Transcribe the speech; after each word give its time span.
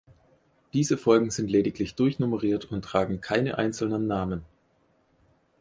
Diese 0.73 0.97
Folgen 0.97 1.29
sind 1.29 1.47
lediglich 1.51 1.93
durchnummeriert 1.93 2.65
und 2.71 2.81
tragen 2.83 3.21
keine 3.21 3.59
einzelnen 3.59 4.07
Namen. 4.07 4.43